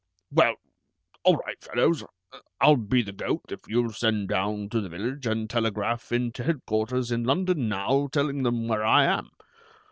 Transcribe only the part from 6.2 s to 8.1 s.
to headquarters in London now,